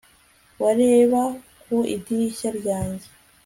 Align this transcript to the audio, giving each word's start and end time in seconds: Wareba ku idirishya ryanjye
Wareba 0.61 1.21
ku 1.61 1.77
idirishya 1.95 2.49
ryanjye 2.59 3.07